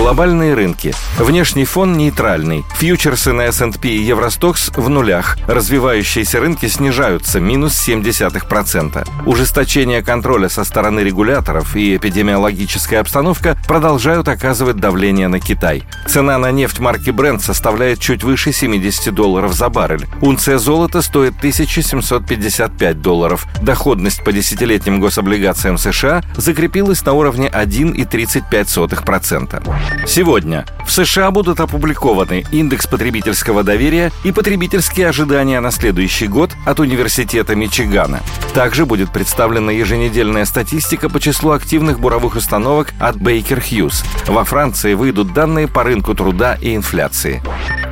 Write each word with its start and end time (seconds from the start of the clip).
Глобальные 0.00 0.54
рынки. 0.54 0.94
Внешний 1.18 1.66
фон 1.66 1.98
нейтральный. 1.98 2.64
Фьючерсы 2.78 3.34
на 3.34 3.42
S&P 3.42 3.86
и 3.86 4.02
Евростокс 4.02 4.70
в 4.74 4.88
нулях. 4.88 5.36
Развивающиеся 5.46 6.40
рынки 6.40 6.68
снижаются 6.68 7.38
минус 7.38 7.86
0,7%. 7.86 9.06
Ужесточение 9.26 10.02
контроля 10.02 10.48
со 10.48 10.64
стороны 10.64 11.00
регуляторов 11.00 11.76
и 11.76 11.96
эпидемиологическая 11.96 13.00
обстановка 13.00 13.58
продолжают 13.68 14.28
оказывать 14.28 14.76
давление 14.76 15.28
на 15.28 15.38
Китай. 15.38 15.82
Цена 16.08 16.38
на 16.38 16.50
нефть 16.50 16.78
марки 16.78 17.10
Brent 17.10 17.40
составляет 17.40 18.00
чуть 18.00 18.24
выше 18.24 18.54
70 18.54 19.14
долларов 19.14 19.52
за 19.52 19.68
баррель. 19.68 20.06
Унция 20.22 20.56
золота 20.56 21.02
стоит 21.02 21.36
1755 21.36 23.02
долларов. 23.02 23.46
Доходность 23.60 24.24
по 24.24 24.32
десятилетним 24.32 24.98
гособлигациям 24.98 25.76
США 25.76 26.22
закрепилась 26.38 27.04
на 27.04 27.12
уровне 27.12 27.50
1,35%. 27.52 29.89
Сегодня 30.06 30.64
в 30.86 30.92
США 30.92 31.30
будут 31.30 31.60
опубликованы 31.60 32.44
индекс 32.50 32.86
потребительского 32.86 33.62
доверия 33.62 34.10
и 34.24 34.32
потребительские 34.32 35.08
ожидания 35.08 35.60
на 35.60 35.70
следующий 35.70 36.26
год 36.26 36.50
от 36.66 36.80
Университета 36.80 37.54
Мичигана. 37.54 38.20
Также 38.54 38.86
будет 38.86 39.12
представлена 39.12 39.70
еженедельная 39.70 40.44
статистика 40.44 41.08
по 41.08 41.20
числу 41.20 41.52
активных 41.52 42.00
буровых 42.00 42.34
установок 42.34 42.92
от 42.98 43.16
Baker 43.16 43.62
Hughes. 43.62 44.04
Во 44.26 44.44
Франции 44.44 44.94
выйдут 44.94 45.32
данные 45.32 45.68
по 45.68 45.84
рынку 45.84 46.14
труда 46.14 46.56
и 46.60 46.74
инфляции. 46.74 47.40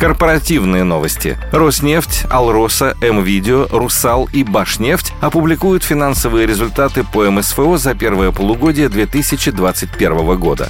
Корпоративные 0.00 0.84
новости. 0.84 1.38
Роснефть, 1.52 2.24
Алроса, 2.30 2.96
Мвидео, 3.00 3.66
Русал 3.70 4.28
и 4.32 4.42
Башнефть 4.42 5.12
опубликуют 5.20 5.84
финансовые 5.84 6.46
результаты 6.46 7.04
по 7.04 7.30
МСФО 7.30 7.76
за 7.76 7.94
первое 7.94 8.30
полугодие 8.30 8.88
2021 8.88 10.38
года. 10.38 10.68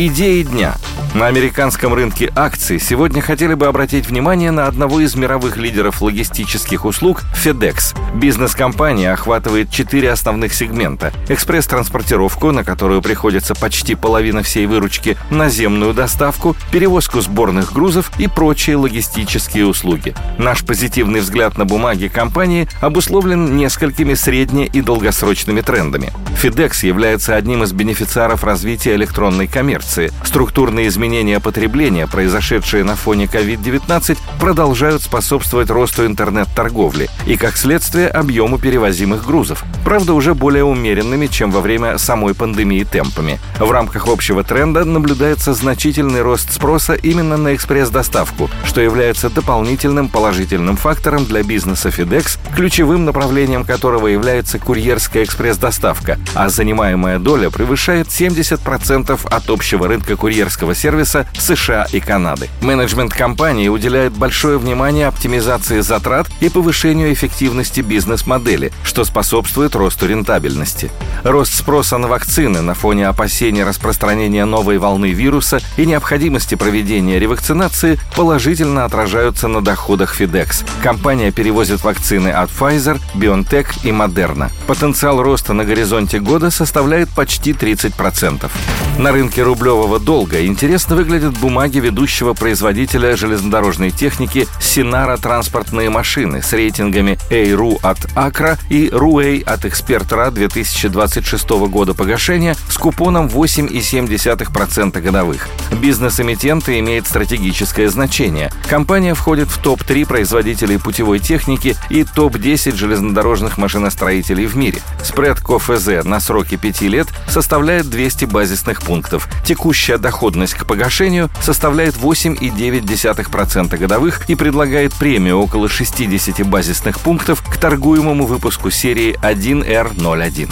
Идеи 0.00 0.44
дня. 0.44 0.76
На 1.14 1.26
американском 1.26 1.94
рынке 1.94 2.30
акций 2.36 2.78
сегодня 2.78 3.22
хотели 3.22 3.54
бы 3.54 3.66
обратить 3.66 4.06
внимание 4.06 4.50
на 4.50 4.66
одного 4.66 5.00
из 5.00 5.14
мировых 5.16 5.56
лидеров 5.56 6.02
логистических 6.02 6.84
услуг– 6.84 7.22
FedEx. 7.34 7.96
Бизнес-компания 8.14 9.12
охватывает 9.12 9.70
четыре 9.70 10.12
основных 10.12 10.52
сегмента– 10.52 11.12
экспресс-транспортировку, 11.28 12.52
на 12.52 12.62
которую 12.62 13.00
приходится 13.00 13.54
почти 13.54 13.94
половина 13.94 14.42
всей 14.42 14.66
выручки, 14.66 15.16
наземную 15.30 15.94
доставку, 15.94 16.54
перевозку 16.70 17.20
сборных 17.20 17.72
грузов 17.72 18.12
и 18.18 18.28
прочие 18.28 18.76
логистические 18.76 19.66
услуги. 19.66 20.14
Наш 20.36 20.62
позитивный 20.62 21.20
взгляд 21.20 21.56
на 21.56 21.64
бумаги 21.64 22.08
компании 22.08 22.68
обусловлен 22.80 23.56
несколькими 23.56 24.12
средне- 24.12 24.66
и 24.66 24.82
долгосрочными 24.82 25.62
трендами. 25.62 26.12
FedEx 26.40 26.86
является 26.86 27.34
одним 27.34 27.64
из 27.64 27.72
бенефициаров 27.72 28.44
развития 28.44 28.94
электронной 28.94 29.46
коммерции. 29.48 30.12
Структурные 30.22 30.86
изменения 30.86 30.97
потребления, 31.40 32.06
произошедшие 32.06 32.82
на 32.82 32.96
фоне 32.96 33.26
COVID-19, 33.26 34.18
продолжают 34.40 35.02
способствовать 35.02 35.70
росту 35.70 36.04
интернет-торговли 36.04 37.08
и, 37.26 37.36
как 37.36 37.56
следствие, 37.56 38.08
объему 38.08 38.58
перевозимых 38.58 39.24
грузов. 39.24 39.64
Правда, 39.84 40.12
уже 40.12 40.34
более 40.34 40.64
умеренными, 40.64 41.26
чем 41.26 41.52
во 41.52 41.60
время 41.60 41.98
самой 41.98 42.34
пандемии 42.34 42.82
темпами. 42.82 43.38
В 43.60 43.70
рамках 43.70 44.08
общего 44.08 44.42
тренда 44.42 44.84
наблюдается 44.84 45.54
значительный 45.54 46.22
рост 46.22 46.52
спроса 46.52 46.94
именно 46.94 47.36
на 47.36 47.54
экспресс-доставку, 47.54 48.50
что 48.64 48.80
является 48.80 49.30
дополнительным 49.30 50.08
положительным 50.08 50.76
фактором 50.76 51.24
для 51.24 51.42
бизнеса 51.42 51.90
FedEx, 51.90 52.38
ключевым 52.56 53.04
направлением 53.04 53.64
которого 53.64 54.08
является 54.08 54.58
курьерская 54.58 55.24
экспресс-доставка, 55.24 56.18
а 56.34 56.48
занимаемая 56.48 57.18
доля 57.18 57.50
превышает 57.50 58.08
70% 58.08 59.28
от 59.28 59.50
общего 59.50 59.86
рынка 59.86 60.16
курьерского 60.16 60.74
сервиса 60.74 60.87
сервиса 60.88 61.26
США 61.38 61.86
и 61.92 62.00
Канады. 62.00 62.48
Менеджмент 62.62 63.12
компании 63.12 63.68
уделяет 63.68 64.14
большое 64.14 64.56
внимание 64.56 65.06
оптимизации 65.06 65.80
затрат 65.80 66.26
и 66.40 66.48
повышению 66.48 67.12
эффективности 67.12 67.82
бизнес-модели, 67.82 68.72
что 68.84 69.04
способствует 69.04 69.76
росту 69.76 70.06
рентабельности. 70.06 70.90
Рост 71.24 71.52
спроса 71.54 71.98
на 71.98 72.08
вакцины 72.08 72.62
на 72.62 72.72
фоне 72.72 73.06
опасений 73.06 73.64
распространения 73.64 74.46
новой 74.46 74.78
волны 74.78 75.10
вируса 75.10 75.60
и 75.76 75.84
необходимости 75.84 76.54
проведения 76.54 77.18
ревакцинации 77.18 77.98
положительно 78.16 78.86
отражаются 78.86 79.46
на 79.46 79.60
доходах 79.60 80.18
FedEx. 80.18 80.64
Компания 80.82 81.32
перевозит 81.32 81.84
вакцины 81.84 82.28
от 82.28 82.48
Pfizer, 82.48 82.98
BioNTech 83.14 83.80
и 83.84 83.90
Moderna. 83.90 84.50
Потенциал 84.66 85.22
роста 85.22 85.52
на 85.52 85.66
горизонте 85.66 86.18
года 86.18 86.50
составляет 86.50 87.10
почти 87.10 87.52
30%. 87.52 88.50
На 88.98 89.12
рынке 89.12 89.42
рублевого 89.42 90.00
долга 90.00 90.40
интересно 90.78 90.94
выглядят 90.94 91.36
бумаги 91.38 91.78
ведущего 91.78 92.34
производителя 92.34 93.16
железнодорожной 93.16 93.90
техники 93.90 94.46
Синара 94.60 95.16
транспортные 95.16 95.90
машины 95.90 96.40
с 96.40 96.52
рейтингами 96.52 97.18
A.RU 97.30 97.80
от 97.82 97.98
Акра 98.14 98.56
и 98.70 98.86
RUA 98.86 99.42
от 99.42 99.64
Экспертра 99.64 100.30
2026 100.30 101.50
года 101.68 101.94
погашения 101.94 102.54
с 102.70 102.78
купоном 102.78 103.26
8,7% 103.26 105.00
годовых. 105.00 105.48
Бизнес 105.82 106.20
эмитента 106.20 106.78
имеет 106.78 107.08
стратегическое 107.08 107.88
значение. 107.88 108.52
Компания 108.68 109.14
входит 109.14 109.48
в 109.48 109.58
топ-3 109.60 110.06
производителей 110.06 110.78
путевой 110.78 111.18
техники 111.18 111.74
и 111.90 112.04
топ-10 112.04 112.76
железнодорожных 112.76 113.58
машиностроителей 113.58 114.46
в 114.46 114.56
мире. 114.56 114.78
Спред 115.02 115.40
КОФЗ 115.40 116.04
на 116.04 116.20
сроки 116.20 116.56
5 116.56 116.82
лет 116.82 117.08
составляет 117.26 117.90
200 117.90 118.26
базисных 118.26 118.80
пунктов. 118.82 119.28
Текущая 119.44 119.98
доходность 119.98 120.54
к 120.54 120.67
погашению 120.68 121.30
составляет 121.40 121.96
8,9% 121.96 123.76
годовых 123.76 124.30
и 124.30 124.36
предлагает 124.36 124.94
премию 124.94 125.38
около 125.38 125.68
60 125.68 126.46
базисных 126.46 127.00
пунктов 127.00 127.42
к 127.42 127.56
торгуемому 127.56 128.26
выпуску 128.26 128.70
серии 128.70 129.18
1R01. 129.22 130.48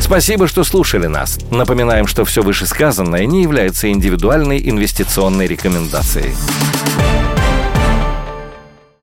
Спасибо, 0.00 0.46
что 0.48 0.64
слушали 0.64 1.06
нас. 1.06 1.38
Напоминаем, 1.50 2.06
что 2.06 2.26
все 2.26 2.42
вышесказанное 2.42 3.24
не 3.24 3.42
является 3.42 3.90
индивидуальной 3.90 4.60
инвестиционной 4.68 5.46
рекомендацией. 5.46 6.34